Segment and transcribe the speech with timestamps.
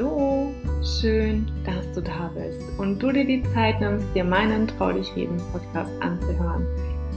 [0.00, 4.92] Hallo, schön, dass du da bist und du dir die Zeit nimmst, dir meinen Trau
[4.92, 6.64] dich reden Podcast anzuhören.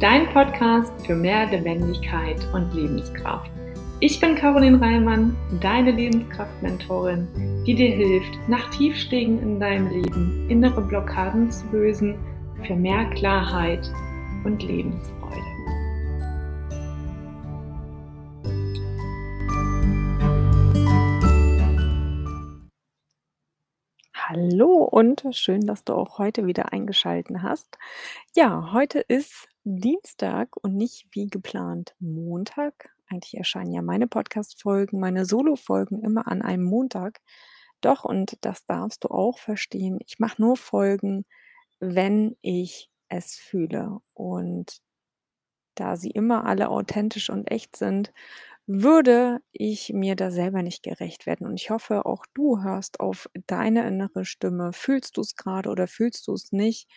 [0.01, 3.49] Dein Podcast für mehr Lebendigkeit und Lebenskraft.
[4.01, 7.25] Ich bin Caroline Reimann, deine Lebenskraft-Mentorin,
[7.65, 12.15] die dir hilft, nach Tiefstegen in deinem Leben innere Blockaden zu lösen
[12.67, 13.89] für mehr Klarheit
[14.43, 15.22] und Lebensfreude.
[24.53, 27.79] Hallo und schön, dass du auch heute wieder eingeschalten hast.
[28.35, 32.91] Ja, heute ist Dienstag und nicht wie geplant Montag.
[33.07, 37.19] Eigentlich erscheinen ja meine Podcast-Folgen, meine Solo-Folgen immer an einem Montag.
[37.81, 41.25] Doch, und das darfst du auch verstehen, ich mache nur Folgen,
[41.79, 44.01] wenn ich es fühle.
[44.13, 44.83] Und
[45.73, 48.13] da sie immer alle authentisch und echt sind,
[48.67, 51.47] würde ich mir da selber nicht gerecht werden.
[51.47, 54.71] Und ich hoffe, auch du hörst auf deine innere Stimme.
[54.73, 56.89] Fühlst du es gerade oder fühlst du es nicht?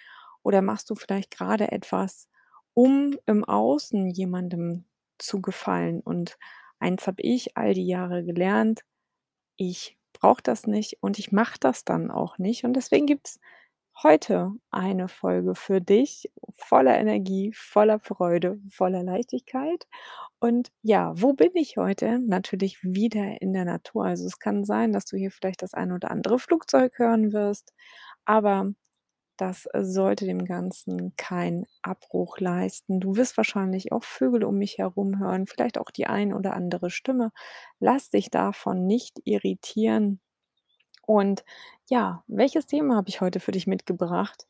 [0.43, 2.29] Oder machst du vielleicht gerade etwas,
[2.75, 4.85] um im Außen jemandem
[5.19, 6.01] zu gefallen?
[6.01, 6.39] Und
[6.79, 8.83] eins habe ich all die Jahre gelernt,
[9.57, 12.65] ich brauche das nicht und ich mache das dann auch nicht.
[12.65, 13.41] Und deswegen gibt es
[14.03, 19.87] heute eine Folge für dich voller Energie, voller Freude, voller Leichtigkeit.
[20.41, 22.19] Und ja, wo bin ich heute?
[22.21, 24.05] Natürlich wieder in der Natur.
[24.07, 27.73] Also es kann sein, dass du hier vielleicht das ein oder andere Flugzeug hören wirst,
[28.27, 28.73] aber
[29.39, 33.01] das sollte dem Ganzen keinen Abbruch leisten.
[33.01, 36.91] Du wirst wahrscheinlich auch Vögel um mich herum hören, vielleicht auch die ein oder andere
[36.91, 37.33] Stimme.
[37.81, 40.21] Lass dich davon nicht irritieren.
[41.07, 41.45] Und
[41.89, 44.47] ja, welches Thema habe ich heute für dich mitgebracht?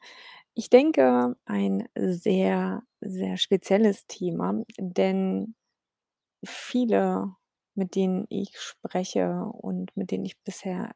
[0.54, 5.54] Ich denke, ein sehr, sehr spezielles Thema, denn
[6.44, 7.36] viele,
[7.74, 10.94] mit denen ich spreche und mit denen ich bisher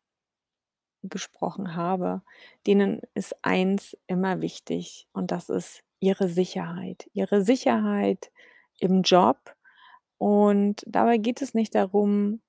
[1.02, 2.22] gesprochen habe,
[2.66, 7.08] denen ist eins immer wichtig und das ist ihre Sicherheit.
[7.12, 8.30] Ihre Sicherheit
[8.78, 9.56] im Job.
[10.18, 12.40] Und dabei geht es nicht darum,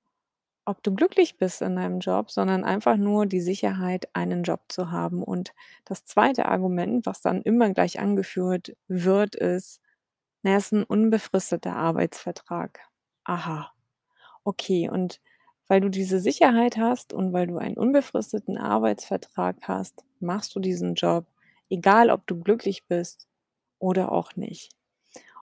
[0.64, 4.90] ob du glücklich bist in deinem Job, sondern einfach nur die Sicherheit, einen Job zu
[4.90, 5.22] haben.
[5.22, 5.52] Und
[5.84, 9.80] das zweite Argument, was dann immer gleich angeführt wird, ist,
[10.42, 12.80] na, es ist ein unbefristeter Arbeitsvertrag.
[13.24, 13.72] Aha.
[14.44, 15.20] Okay, und
[15.68, 20.94] weil du diese Sicherheit hast und weil du einen unbefristeten Arbeitsvertrag hast, machst du diesen
[20.94, 21.26] Job,
[21.70, 23.28] egal ob du glücklich bist
[23.78, 24.72] oder auch nicht.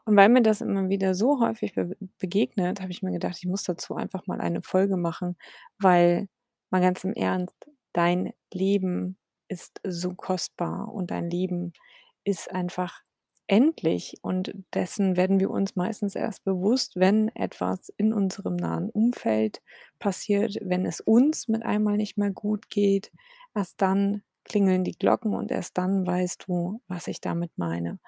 [0.04, 3.46] Und weil mir das immer wieder so häufig be begegnet, habe ich mir gedacht, ich
[3.46, 5.36] muss dazu einfach mal eine Folge machen,
[5.78, 6.28] weil
[6.70, 7.54] mal ganz im Ernst,
[7.92, 9.16] dein Leben
[9.48, 11.72] ist so kostbar und dein Leben
[12.24, 13.02] ist einfach
[13.48, 19.60] endlich und dessen werden wir uns meistens erst bewusst, wenn etwas in unserem nahen Umfeld
[19.98, 23.10] passiert, wenn es uns mit einmal nicht mehr gut geht.
[23.54, 27.98] Erst dann klingeln die Glocken und erst dann weißt du, was ich damit meine.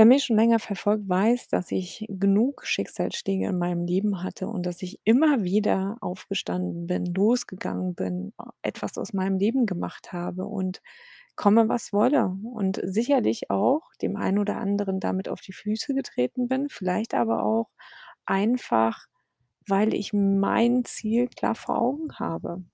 [0.00, 4.64] Wer mich schon länger verfolgt, weiß, dass ich genug Schicksalsschläge in meinem Leben hatte und
[4.64, 10.80] dass ich immer wieder aufgestanden bin, losgegangen bin, etwas aus meinem Leben gemacht habe und
[11.36, 12.34] komme, was wolle.
[12.44, 17.44] Und sicherlich auch dem einen oder anderen damit auf die Füße getreten bin, vielleicht aber
[17.44, 17.68] auch
[18.24, 19.04] einfach,
[19.66, 22.64] weil ich mein Ziel klar vor Augen habe.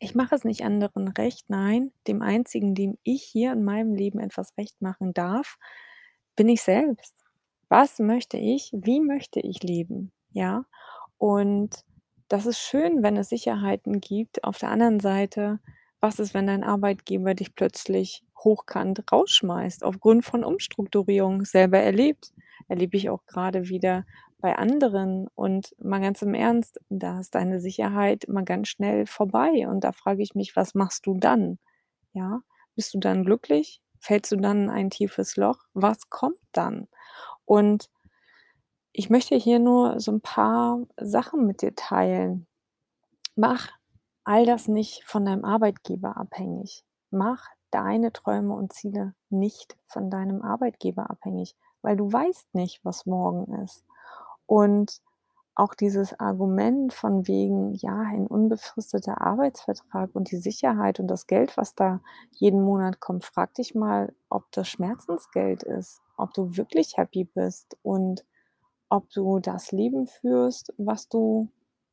[0.00, 4.18] Ich mache es nicht anderen recht, nein, dem einzigen, dem ich hier in meinem Leben
[4.18, 5.56] etwas recht machen darf,
[6.40, 7.14] bin ich selbst.
[7.68, 8.70] Was möchte ich?
[8.72, 10.10] Wie möchte ich leben?
[10.30, 10.64] Ja,
[11.18, 11.84] und
[12.28, 14.42] das ist schön, wenn es Sicherheiten gibt.
[14.42, 15.60] Auf der anderen Seite,
[16.00, 21.44] was ist, wenn dein Arbeitgeber dich plötzlich hochkant rausschmeißt aufgrund von Umstrukturierung?
[21.44, 22.32] Selber erlebt,
[22.68, 24.06] erlebe ich auch gerade wieder
[24.38, 25.28] bei anderen.
[25.34, 29.68] Und mal ganz im Ernst, da ist deine Sicherheit mal ganz schnell vorbei.
[29.68, 31.58] Und da frage ich mich, was machst du dann?
[32.14, 32.40] Ja,
[32.76, 33.82] bist du dann glücklich?
[34.00, 35.58] Fällst du dann in ein tiefes Loch?
[35.74, 36.88] Was kommt dann?
[37.44, 37.90] Und
[38.92, 42.46] ich möchte hier nur so ein paar Sachen mit dir teilen.
[43.36, 43.68] Mach
[44.24, 46.84] all das nicht von deinem Arbeitgeber abhängig.
[47.10, 53.06] Mach deine Träume und Ziele nicht von deinem Arbeitgeber abhängig, weil du weißt nicht, was
[53.06, 53.84] morgen ist.
[54.46, 55.00] Und
[55.60, 61.58] auch dieses Argument von wegen, ja, ein unbefristeter Arbeitsvertrag und die Sicherheit und das Geld,
[61.58, 66.96] was da jeden Monat kommt, frag dich mal, ob das Schmerzensgeld ist, ob du wirklich
[66.96, 68.24] happy bist und
[68.88, 71.50] ob du das Leben führst, was du,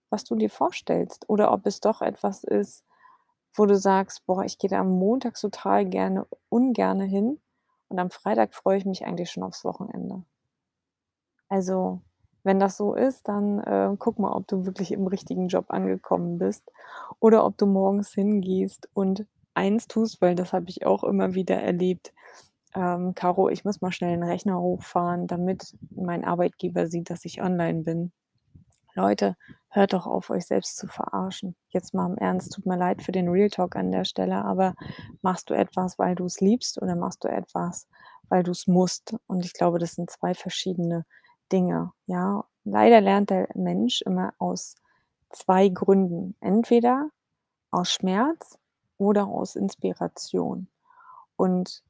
[0.10, 2.86] was du dir vorstellst, oder ob es doch etwas ist,
[3.54, 7.42] wo du sagst, boah, ich gehe da am Montag total gerne, ungerne hin
[7.90, 10.24] und am Freitag freue ich mich eigentlich schon aufs Wochenende.
[11.50, 12.02] Also
[12.48, 16.40] Wenn das so ist, dann, äh, guck mal, ob du wirklich im richtigen Job angekommen
[16.40, 16.72] bist
[17.20, 21.58] oder ob du morgens hingehst und eins tust, weil das habe ich auch immer wieder
[21.62, 22.14] erlebt:
[22.76, 27.42] „Ähm, Caro, ich muss mal schnell 'n Rechner hochfahren, damit mein Arbeitgeber sieht, dass ich
[27.42, 28.12] online bin.“
[28.96, 29.36] Leute,
[29.70, 31.56] hört doch auf, euch selbst zu verarschen.
[31.70, 34.76] Jetzt mal im Ernst, tut mir leid für den Real Talk an der Stelle, aber
[35.22, 37.88] machst du etwas, weil du's liebst oder machst du etwas,
[38.30, 39.16] weil du's musst?
[39.28, 41.06] Und ich glaube, das sind 2 verschiedene
[41.52, 42.44] Dinge, ja?
[42.64, 44.76] Leider lernt der Mensch immer aus
[45.32, 46.36] 2 Gründen.
[46.42, 47.10] Entweder
[47.72, 48.60] aus Schmerz
[48.98, 50.68] oder aus Inspiration.
[51.38, 51.84] Und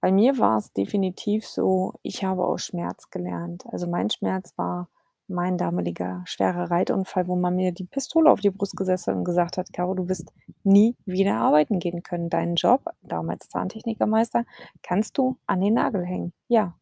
[0.00, 3.64] bei mir war's definitiv so, ich habe aus Schmerz gelernt.
[3.72, 4.88] Also, mein Schmerz war
[5.28, 9.24] mein damaliger schwerer Reitunfall, wo man mir die Pistole auf die Brust gesetzt hat und
[9.24, 10.32] gesagt hat: „Caro, du wirst
[10.64, 12.30] nie wieder arbeiten gehen können.
[12.30, 14.44] Deinen Job, damals Zahntechnikermeister,
[14.82, 16.74] kannst du an den Nagel hängen.“ Ja,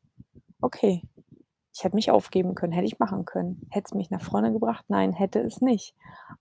[0.62, 1.02] okay.
[1.76, 3.68] Ich hätte mich aufgeben können, hätte ich machen können.
[3.70, 4.86] Hätte es mich nach vorne gebracht?
[4.88, 5.94] Nein, hätte es nicht.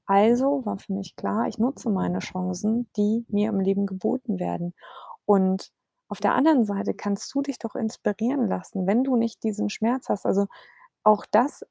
[0.05, 4.73] Also war für mich klar, ich nutze meine Chancen, die mir im Leben geboten werden.
[5.25, 5.71] Und
[6.09, 10.09] auf der anderen Seite kannst du dich doch inspirieren lassen, wenn du nicht diesen Schmerz
[10.09, 10.25] hast.
[10.25, 10.47] Also,
[11.03, 11.65] auch das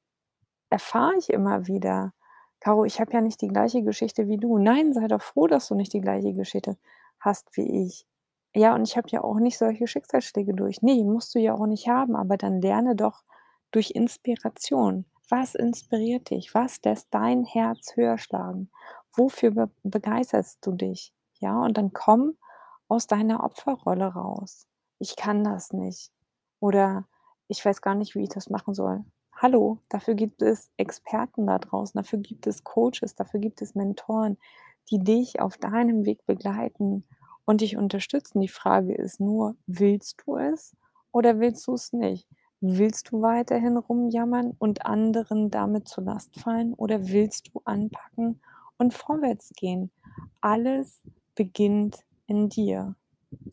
[0.70, 2.12] erfahre ich immer wieder:
[2.61, 5.69] „Caro, ich habe ja nicht die gleiche Geschichte wie du.“ Nein, sei doch froh, dass
[5.69, 6.76] du nicht die gleiche Geschichte
[7.20, 8.06] hast wie ich.
[8.55, 11.66] „Ja, und ich habe ja auch nicht solche Schicksalsschläge durch.“ Ne, musst du ja auch
[11.66, 13.25] nicht haben, aber dann lerne doch
[13.75, 15.05] durch Inspiration.
[15.29, 16.55] Was inspiriert dich?
[16.55, 18.71] Was lässt dein Herz höher schlagen?
[19.12, 21.12] Wofür be begeisterst du dich?
[21.41, 22.37] Ja, und dann komm
[22.88, 24.67] aus deiner Opferrolle raus:
[24.99, 26.12] „Ich kann das nicht“
[26.61, 27.06] oder
[27.49, 29.05] „Ich weiß gar nicht, wie ich das machen soll.“
[29.37, 34.38] Hallo, dafür gibt es Experten da draußen, dafür gibt es Coaches, dafür gibt es Mentoren,
[34.91, 37.05] die dich auf deinem Weg begleiten
[37.44, 38.41] und dich unterstützen.
[38.41, 40.76] Die Frage ist nur: Willst du es
[41.12, 42.29] oder willst du's nicht?
[42.66, 48.40] Willst du weiterhin rumjammern und anderen damit zur Last fallen oder willst du anpacken
[48.78, 49.90] und vorwärts gehen?
[50.40, 51.02] Alles
[51.34, 52.96] beginnt in dir.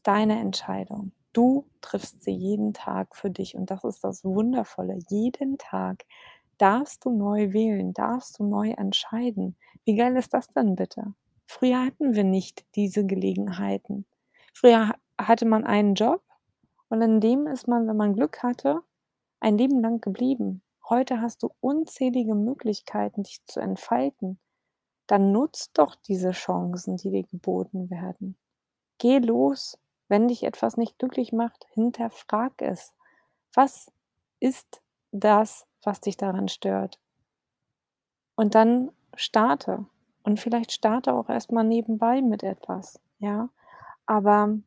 [0.04, 1.12] Deine Entscheidung.
[1.34, 5.00] Du triffst sie jeden Tag für dich und das ist das Wundervolle.
[5.10, 6.06] Jeden Tag
[6.58, 9.58] darfst du neu wählen, darfst du neu entscheiden.
[9.84, 11.16] Wie geil ist das denn bitte?
[11.46, 14.06] Früher hatten wir nicht diese Gelegenheiten.
[14.54, 16.22] Früher ha hatte man einen Job
[16.88, 18.82] und in dem ist man, wenn man Glück hatte,
[19.42, 20.62] ein Leben lang geblieben.
[20.88, 24.40] Heute hast du unzählige Möglichkeiten, dich zu entfalten.
[25.08, 28.38] Dann nutz doch diese Chancen, die dir geboten werden.
[28.98, 29.78] Geh los.
[30.08, 32.94] Wenn dich etwas nicht glücklich macht, hinterfrag es.
[33.54, 33.92] Was
[34.40, 37.00] ist das, was dich daran stört?
[38.36, 39.86] Und dann starte.
[40.24, 43.50] Und vielleicht starte auch erst mal nebenbei mit etwas, ja?
[44.06, 44.58] Aber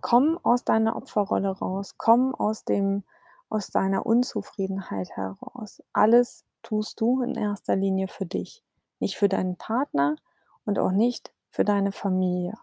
[0.00, 1.96] komm aus deiner Opferrolle raus.
[1.98, 3.04] Komm aus dem
[3.48, 5.82] aus deiner Unzufriedenheit heraus.
[5.92, 7.62] Alles tust du in 1.
[7.68, 8.64] Linie für dich,
[8.98, 10.16] nicht für deinen Partner
[10.64, 12.54] und auch nicht für deine Familie.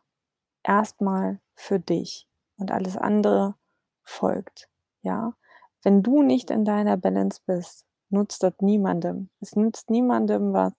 [0.63, 2.27] Erst mal für dich
[2.57, 3.55] und alles andere
[4.03, 4.69] folgt,
[5.01, 5.33] ja?
[5.81, 9.29] Wenn du nicht in deiner Balance bist, nutzt das niemandem.
[9.41, 10.73] Es nützt niemandem was,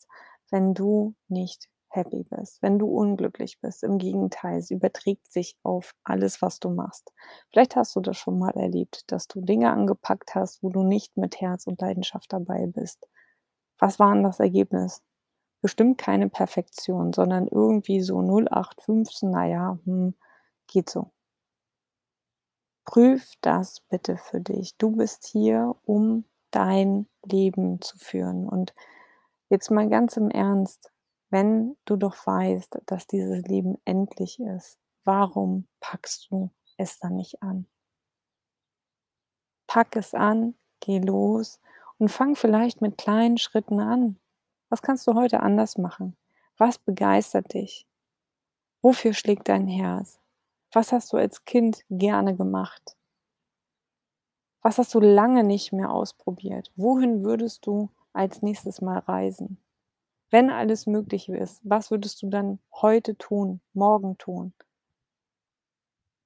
[0.50, 3.82] wenn du nicht happy bist, wenn du unglücklich bist.
[3.84, 7.12] Im Gegenteil, es überträgt sich auf alles, was du machst.
[7.50, 11.16] Vielleicht hast du das schon mal erlebt, dass du Dinge angepackt hast, wo du nicht
[11.16, 13.08] mit Herz und Leidenschaft dabei bist.
[13.78, 15.02] Was war 'n das Ergebnis?
[15.62, 20.14] Bestimmt keine Perfektion, sondern irgendwie so 0815, na ja, hm,
[20.68, 21.10] geht so.
[22.86, 24.76] Prüf das bitte für dich.
[24.76, 28.46] Du bist hier, um dein Leben zu führen.
[28.48, 28.74] Und
[29.50, 30.92] jetzt mal ganz im Ernst,
[31.34, 37.42] wenn du doch weißt, dass dieses Leben endlich ist, warum packst du es dann nicht
[37.42, 37.66] an?
[39.66, 41.60] Pack es an, geh los
[41.98, 44.20] und fang vielleicht mit kleinen Schritten an.
[44.68, 46.16] Was kannst du heute anders machen?
[46.56, 47.88] Was begeistert dich?
[48.80, 50.20] Wofür schlägt dein Herz?
[50.70, 52.96] Was hast du als Kind gerne gemacht?
[54.62, 56.70] Was hast du lange nicht mehr ausprobiert?
[56.76, 59.58] Wohin würdest du als Nächstes mal reisen?
[60.34, 64.52] Wenn alles möglich ist, was würdest du dann heute tun, morgen tun?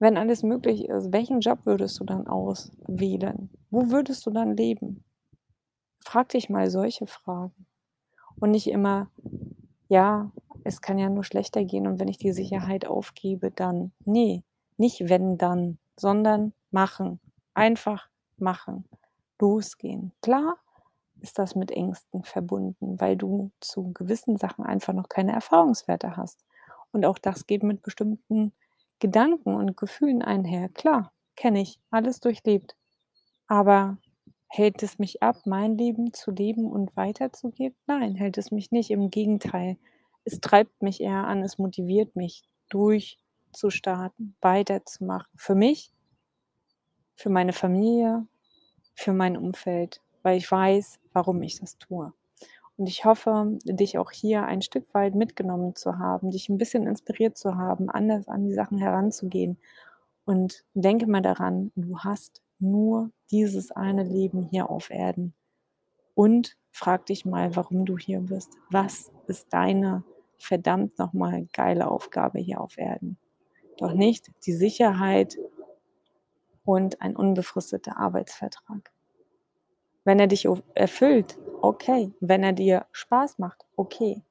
[0.00, 3.50] Wenn alles möglich ist, welchen Job würdest du dann auswählen?
[3.70, 5.04] Wo würdest du dann leben?
[6.00, 7.66] Frag dich mal solche Fragen
[8.40, 9.10] und nicht immer:
[9.88, 10.32] „Ja,
[10.64, 14.42] es kann ja nur schlechter gehen und wenn ich die Sicherheit aufgebe, dann“ Ne,
[14.78, 17.20] nicht wenn, dann, sondern machen.
[17.54, 18.84] Einfach machen.
[19.40, 20.12] Losgehen.
[20.22, 20.56] Klar
[21.20, 26.44] ist das mit Ängsten verbunden, weil du zu gewissen Sachen einfach noch keine Erfahrungswerte hast.
[26.92, 28.52] Und auch das geht mit bestimmten
[28.98, 30.68] Gedanken und Gefühlen einher.
[30.68, 32.76] Klar, kenne ich, alles durchlebt.
[33.46, 33.98] Aber
[34.50, 37.76] Hält es mich ab, mein Leben zu leben und weiterzugeben?
[37.86, 38.90] Nein, hält es mich nicht.
[38.90, 39.76] Im Gegenteil.
[40.24, 45.30] Es treibt mich eher an, es motiviert mich, durchzustarten, weiterzumachen.
[45.36, 45.92] Für mich,
[47.14, 48.26] für meine Familie,
[48.94, 52.12] für mein Umfeld, weil ich weiß, warum ich das tue.
[52.76, 56.86] Und ich hoffe, dich auch hier ein Stück weit mitgenommen zu haben, dich ein bisschen
[56.86, 59.56] inspiriert zu haben, anders an die Sachen heranzugehen.
[60.26, 65.32] Und denke mal daran, du hast nur dieses eine Leben hier auf Erden.
[66.14, 68.50] Und frag dich mal, warum du hier bist.
[68.70, 70.04] Was ist deine
[70.36, 73.16] verdammt nochmal geile Aufgabe hier auf Erden?
[73.78, 75.38] Doch nicht die Sicherheit
[76.66, 78.92] und ein unbefristeter Arbeitsvertrag.
[80.08, 82.10] Wenn er dich erfüllt, okay.
[82.20, 84.22] Wenn er dir Spaß macht, okay.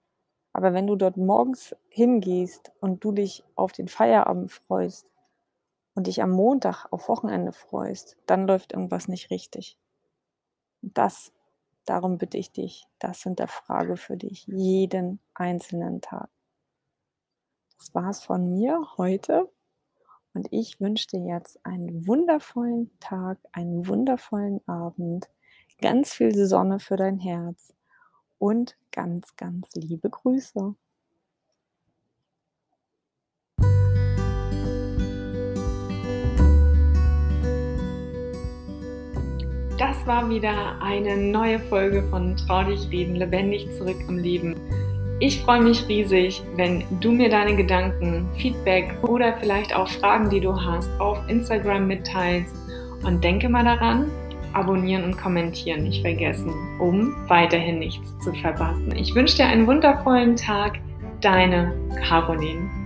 [0.51, 5.05] Aber wenn du dort morgens hingehst und du dich auf den Feierabend freust,
[5.93, 9.79] und dich am Montag auf Wochenende freust, dann läuft irgendwas nicht richtig.
[10.81, 11.31] Das,
[11.85, 16.29] darum bitte ich dich, das sind der Frage für dich jeden einzelnen Tag.
[17.77, 19.47] Das war's von mir heute
[20.33, 25.29] und ich wünsche dir jetzt einen wundervollen Tag, einen wundervollen Abend,
[25.81, 27.73] ganz viel Sonne für dein Herz
[28.39, 30.75] und ganz, ganz liebe Grüße.
[39.77, 44.55] Das war wieder eine neue Folge von Trau dich reden, lebendig zurück im Leben.
[45.19, 50.39] Ich freue mich riesig, wenn du mir deine Gedanken, Feedback oder vielleicht auch Fragen, die
[50.39, 52.55] du hast, auf Instagram mitteilst.
[53.03, 54.11] Und denke mal daran,
[54.57, 58.95] abonnieren und kommentieren nicht vergessen, um weiterhin nichts zu verpassen.
[58.95, 60.79] Ich wünsche dir einen wundervollen Tag.
[61.21, 61.73] Deine
[62.07, 62.76] Caroline.